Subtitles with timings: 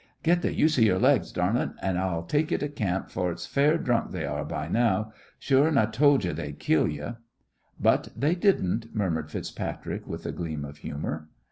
[0.23, 3.45] Get th' use of yere legs, darlint, an' I'll tak' ye to camp, for its
[3.45, 5.13] fair drunk they are by now.
[5.37, 7.07] Sure an' I tole ye they'd kill ye!"
[7.79, 11.27] "But they didn't," muttered FitzPatrick with a gleam of humour.